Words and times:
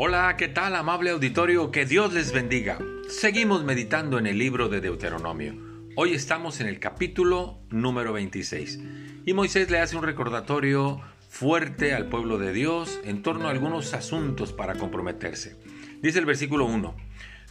Hola, 0.00 0.36
¿qué 0.38 0.46
tal 0.46 0.76
amable 0.76 1.10
auditorio? 1.10 1.72
Que 1.72 1.84
Dios 1.84 2.12
les 2.12 2.30
bendiga. 2.30 2.78
Seguimos 3.08 3.64
meditando 3.64 4.20
en 4.20 4.28
el 4.28 4.38
libro 4.38 4.68
de 4.68 4.80
Deuteronomio. 4.80 5.56
Hoy 5.96 6.12
estamos 6.12 6.60
en 6.60 6.68
el 6.68 6.78
capítulo 6.78 7.58
número 7.70 8.12
26 8.12 8.78
y 9.26 9.32
Moisés 9.32 9.72
le 9.72 9.80
hace 9.80 9.96
un 9.96 10.04
recordatorio 10.04 11.00
fuerte 11.28 11.94
al 11.94 12.08
pueblo 12.08 12.38
de 12.38 12.52
Dios 12.52 13.00
en 13.02 13.24
torno 13.24 13.48
a 13.48 13.50
algunos 13.50 13.92
asuntos 13.92 14.52
para 14.52 14.76
comprometerse. 14.76 15.56
Dice 16.00 16.20
el 16.20 16.26
versículo 16.26 16.66
1, 16.66 16.94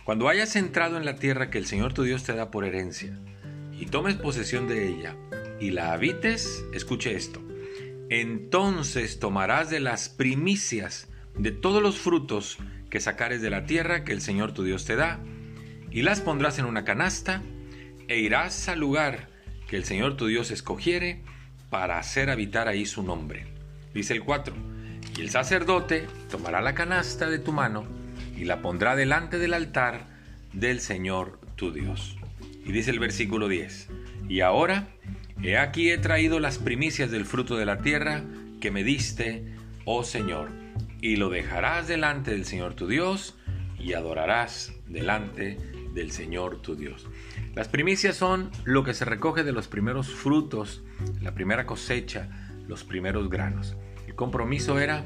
Cuando 0.05 0.29
hayas 0.29 0.55
entrado 0.55 0.95
en 0.95 1.03
la 1.03 1.17
tierra 1.17 1.49
que 1.49 1.57
el 1.57 1.65
Señor 1.65 1.91
tu 1.91 2.03
Dios 2.03 2.23
te 2.23 2.33
da 2.33 2.49
por 2.49 2.63
herencia 2.63 3.19
y 3.77 3.87
tomes 3.87 4.15
posesión 4.15 4.69
de 4.69 4.87
ella 4.87 5.17
y 5.59 5.71
la 5.71 5.91
habites, 5.91 6.63
escuche 6.71 7.13
esto, 7.13 7.41
entonces 8.09 9.19
tomarás 9.19 9.69
de 9.69 9.81
las 9.81 10.07
primicias 10.07 11.09
de 11.37 11.51
todos 11.51 11.81
los 11.81 11.99
frutos 11.99 12.57
que 12.89 12.99
sacares 12.99 13.41
de 13.41 13.49
la 13.49 13.65
tierra 13.65 14.03
que 14.03 14.13
el 14.13 14.21
Señor 14.21 14.53
tu 14.53 14.63
Dios 14.63 14.85
te 14.85 14.95
da, 14.95 15.19
y 15.91 16.01
las 16.01 16.21
pondrás 16.21 16.59
en 16.59 16.65
una 16.65 16.83
canasta, 16.83 17.41
e 18.07 18.19
irás 18.19 18.69
al 18.69 18.79
lugar 18.79 19.29
que 19.67 19.77
el 19.77 19.83
Señor 19.83 20.17
tu 20.17 20.27
Dios 20.27 20.51
escogiere 20.51 21.21
para 21.69 21.99
hacer 21.99 22.29
habitar 22.29 22.67
ahí 22.67 22.85
su 22.85 23.03
nombre. 23.03 23.45
Dice 23.93 24.13
el 24.13 24.23
4, 24.23 24.55
y 25.17 25.21
el 25.21 25.29
sacerdote 25.29 26.07
tomará 26.29 26.61
la 26.61 26.73
canasta 26.73 27.29
de 27.29 27.39
tu 27.39 27.51
mano 27.51 27.85
y 28.37 28.45
la 28.45 28.61
pondrá 28.61 28.95
delante 28.95 29.39
del 29.39 29.53
altar 29.53 30.05
del 30.53 30.79
Señor 30.79 31.39
tu 31.55 31.71
Dios. 31.71 32.17
Y 32.65 32.71
dice 32.71 32.91
el 32.91 32.99
versículo 32.99 33.47
10, 33.47 33.89
y 34.29 34.41
ahora, 34.41 34.87
he 35.41 35.57
aquí 35.57 35.89
he 35.91 35.97
traído 35.97 36.39
las 36.39 36.57
primicias 36.57 37.11
del 37.11 37.25
fruto 37.25 37.57
de 37.57 37.65
la 37.65 37.79
tierra 37.79 38.23
que 38.61 38.71
me 38.71 38.83
diste, 38.83 39.45
oh 39.85 40.03
Señor 40.03 40.49
y 41.01 41.15
lo 41.15 41.29
dejarás 41.29 41.87
delante 41.87 42.31
del 42.31 42.45
Señor 42.45 42.73
tu 42.73 42.87
Dios 42.87 43.35
y 43.79 43.93
adorarás 43.93 44.73
delante 44.87 45.57
del 45.93 46.11
Señor 46.11 46.61
tu 46.61 46.75
Dios. 46.75 47.07
Las 47.55 47.67
primicias 47.67 48.15
son 48.15 48.51
lo 48.65 48.83
que 48.83 48.93
se 48.93 49.05
recoge 49.05 49.43
de 49.43 49.51
los 49.51 49.67
primeros 49.67 50.13
frutos, 50.13 50.83
la 51.21 51.33
primera 51.33 51.65
cosecha, 51.65 52.51
los 52.67 52.83
primeros 52.83 53.29
granos. 53.29 53.75
El 54.07 54.15
compromiso 54.15 54.79
era 54.79 55.03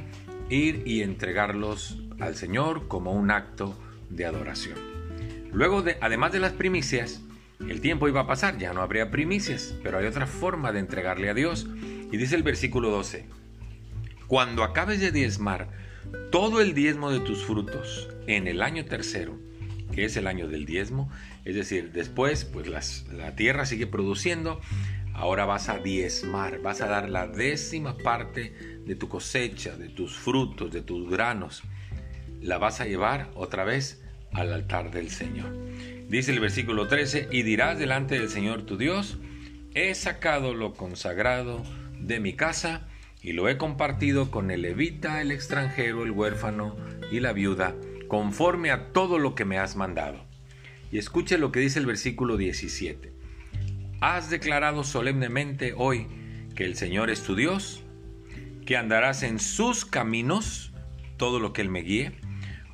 ir 0.50 0.83
y 0.86 1.02
entregarlos 1.02 2.02
al 2.20 2.36
Señor 2.36 2.88
como 2.88 3.11
un 3.14 3.31
acto 3.31 3.78
de 4.09 4.26
adoración. 4.26 4.78
Luego, 5.53 5.81
de, 5.81 5.98
además 6.02 6.31
de 6.31 6.39
las 6.39 6.53
primicias, 6.53 7.22
el 7.59 7.81
tiempo 7.81 8.08
iba 8.08 8.22
a 8.22 8.28
pasar, 8.28 8.58
ya 8.58 8.73
no 8.73 8.81
habría 8.81 9.11
primicias, 9.11 9.76
pero 9.83 9.98
hay 9.98 10.05
otra 10.05 10.28
forma 10.28 10.72
de 10.72 10.80
entregarle 10.80 11.30
a 11.30 11.33
Dios. 11.33 11.67
Y 12.11 12.17
dice 12.17 12.36
el 12.36 12.44
versículo 12.44 12.89
12, 12.89 13.26
cuando 14.32 14.64
acabes 14.64 15.02
de 15.02 15.12
diezmar 15.12 15.68
todo 16.32 16.62
el 16.62 16.74
diezmo 16.74 17.12
de 17.12 17.20
tus 17.20 17.44
frutos 17.44 18.08
en 18.28 18.48
el 18.48 18.62
año 18.62 18.86
tercero, 18.86 19.38
que 19.94 20.06
es 20.06 20.16
el 20.16 20.26
año 20.26 20.48
del 20.48 20.66
diezmo, 20.66 21.12
es 21.44 21.54
decir, 21.54 21.92
después 21.92 22.46
pues 22.46 22.66
la 23.12 23.36
tierra 23.36 23.66
sigue 23.66 23.88
produciendo, 23.88 24.62
ahora 25.14 25.44
vas 25.44 25.68
a 25.68 25.80
diezmar, 25.80 26.62
vas 26.62 26.80
a 26.80 26.88
dar 26.88 27.10
la 27.10 27.28
décima 27.28 27.98
parte 27.98 28.54
de 28.86 28.96
tu 28.96 29.10
cosecha, 29.10 29.76
de 29.76 29.90
tus 29.90 30.18
frutos, 30.18 30.72
de 30.72 30.82
tus 30.82 31.10
granos, 31.10 31.64
la 32.40 32.58
vas 32.58 32.80
a 32.80 32.86
llevar 32.86 33.32
otra 33.36 33.66
vez 33.66 34.02
al 34.32 34.54
altar 34.54 34.92
del 34.92 35.10
Señor. 35.10 35.54
Dice 36.08 36.32
el 36.32 36.40
versículo 36.40 36.88
13, 36.88 37.28
y 37.34 37.44
dirás 37.44 37.78
delante 37.78 38.18
del 38.18 38.30
Señor 38.30 38.62
tu 38.62 38.78
Dios, 38.78 39.18
he 39.73 39.94
sacado 39.94 40.54
lo 40.54 40.73
consagrado 40.73 41.64
de 42.00 42.22
mi 42.22 42.34
casa, 42.34 42.88
y 43.22 43.33
lo 43.33 43.47
he 43.50 43.58
compartido 43.58 44.31
con 44.31 44.50
el 44.52 44.64
levita, 44.64 45.22
el 45.22 45.31
extranjero, 45.31 46.03
el 46.03 46.11
huérfano 46.11 46.75
y 47.11 47.20
la 47.20 47.33
viuda, 47.33 47.76
conforme 48.08 48.71
a 48.71 48.92
todo 48.92 49.20
lo 49.20 49.36
que 49.36 49.45
me 49.45 49.58
has 49.58 49.76
mandado. 49.76 50.26
Y 50.92 50.98
escuche 50.98 51.37
lo 51.37 51.52
que 51.52 51.60
dice 51.60 51.80
el 51.80 51.86
versículo 51.86 52.36
17. 52.37 53.14
Has 54.02 54.30
declarado 54.30 54.83
solemnemente 54.83 55.73
hoy 55.77 56.08
que 56.55 56.65
el 56.65 56.76
Señor 56.76 57.10
es 57.10 57.23
tu 57.23 57.36
Dios, 57.36 57.83
que 58.65 58.76
andarás 58.76 59.23
en 59.23 59.39
sus 59.39 59.86
caminos, 59.86 60.73
todo 61.17 61.39
lo 61.39 61.54
que 61.54 61.61
Él 61.61 61.70
me 61.70 61.81
guíe, 61.81 62.14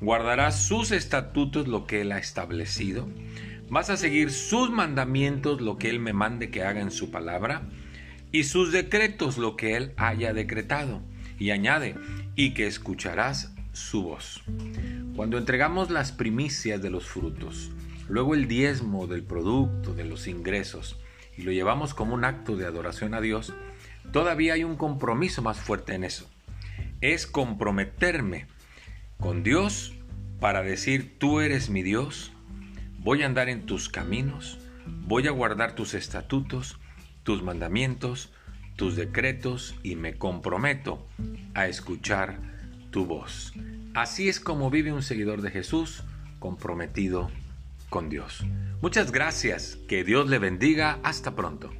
guardarás 0.00 0.64
sus 0.66 0.90
estatutos, 0.90 1.68
lo 1.68 1.86
que 1.86 2.00
Él 2.00 2.12
ha 2.12 2.18
establecido, 2.18 3.06
vas 3.68 3.90
a 3.90 3.96
seguir 3.96 4.30
sus 4.30 4.70
mandamientos, 4.70 5.60
lo 5.60 5.76
que 5.76 5.90
Él 5.90 6.00
me 6.00 6.12
mande 6.12 6.50
que 6.50 6.62
haga 6.62 6.80
en 6.80 6.90
su 6.90 7.10
palabra, 7.10 7.68
y 8.32 8.44
sus 8.44 8.72
decretos 8.72 9.38
lo 9.38 9.56
que 9.56 9.76
él 9.76 9.92
haya 9.96 10.32
decretado. 10.32 11.02
Y 11.38 11.50
añade, 11.50 11.94
y 12.34 12.52
que 12.52 12.66
escucharás 12.66 13.54
su 13.72 14.02
voz. 14.02 14.42
Cuando 15.14 15.38
entregamos 15.38 15.90
las 15.90 16.10
primicias 16.10 16.82
de 16.82 16.90
los 16.90 17.06
frutos, 17.06 17.70
luego 18.08 18.34
el 18.34 18.48
diezmo 18.48 19.06
del 19.06 19.22
producto, 19.22 19.94
de 19.94 20.04
los 20.04 20.26
ingresos, 20.26 20.98
y 21.36 21.42
lo 21.42 21.52
llevamos 21.52 21.94
como 21.94 22.14
un 22.14 22.24
acto 22.24 22.56
de 22.56 22.66
adoración 22.66 23.14
a 23.14 23.20
Dios, 23.20 23.54
todavía 24.12 24.54
hay 24.54 24.64
un 24.64 24.76
compromiso 24.76 25.42
más 25.42 25.60
fuerte 25.60 25.94
en 25.94 26.02
eso. 26.02 26.28
Es 27.00 27.26
comprometerme 27.26 28.46
con 29.18 29.44
Dios 29.44 29.94
para 30.40 30.62
decir, 30.62 31.18
tú 31.18 31.40
eres 31.40 31.70
mi 31.70 31.82
Dios, 31.82 32.32
voy 32.98 33.22
a 33.22 33.26
andar 33.26 33.48
en 33.48 33.66
tus 33.66 33.88
caminos, 33.88 34.58
voy 34.86 35.28
a 35.28 35.32
guardar 35.32 35.74
tus 35.74 35.94
estatutos, 35.94 36.78
tus 37.28 37.42
mandamientos, 37.42 38.30
tus 38.76 38.96
decretos 38.96 39.74
y 39.82 39.96
me 39.96 40.14
comprometo 40.14 41.06
a 41.52 41.66
escuchar 41.66 42.38
tu 42.90 43.04
voz. 43.04 43.52
Así 43.92 44.30
es 44.30 44.40
como 44.40 44.70
vive 44.70 44.94
un 44.94 45.02
seguidor 45.02 45.42
de 45.42 45.50
Jesús 45.50 46.04
comprometido 46.38 47.30
con 47.90 48.08
Dios. 48.08 48.46
Muchas 48.80 49.12
gracias, 49.12 49.76
que 49.88 50.04
Dios 50.04 50.30
le 50.30 50.38
bendiga, 50.38 51.00
hasta 51.02 51.36
pronto. 51.36 51.70